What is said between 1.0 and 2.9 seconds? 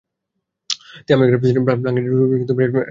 তিনি আমেরিকার president Franklin D. রুজভেল্টকে একটি চিঠি লেখেন।